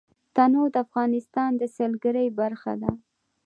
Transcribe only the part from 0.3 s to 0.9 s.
تنوع د